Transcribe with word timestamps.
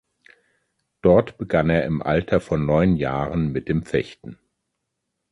Dort 1.03 1.37
begann 1.37 1.69
er 1.69 1.85
im 1.85 2.01
Alter 2.01 2.39
von 2.39 2.65
neun 2.65 2.95
Jahren 2.95 3.51
mit 3.51 3.69
dem 3.69 3.83
Fechten. 3.83 4.39